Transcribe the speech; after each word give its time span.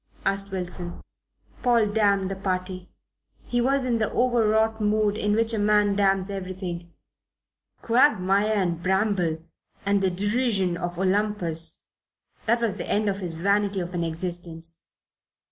asked 0.25 0.51
Wilson. 0.51 0.99
Paul 1.61 1.93
damned 1.93 2.31
the 2.31 2.35
party. 2.35 2.89
He 3.45 3.61
was 3.61 3.85
in 3.85 3.99
the 3.99 4.11
overwrought 4.11 4.81
mood 4.81 5.15
in 5.15 5.33
which 5.35 5.53
a 5.53 5.59
man 5.59 5.95
damns 5.95 6.27
everything. 6.31 6.91
Quagmire 7.83 8.51
and 8.53 8.81
bramble 8.81 9.43
and 9.85 10.01
the 10.01 10.09
derision 10.09 10.75
of 10.75 10.97
Olympus 10.97 11.83
that 12.47 12.59
was 12.63 12.77
the 12.77 12.89
end 12.89 13.09
of 13.09 13.19
his 13.19 13.35
vanity 13.35 13.79
of 13.79 13.93
an 13.93 14.03
existence. 14.03 14.81